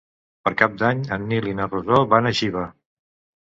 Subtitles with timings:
[0.47, 2.67] Per Cap d'Any en Nil i na Rosó van a Xiva.